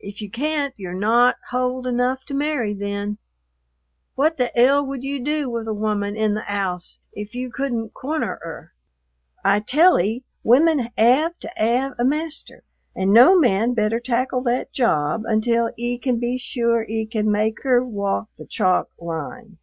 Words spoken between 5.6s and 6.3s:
a woman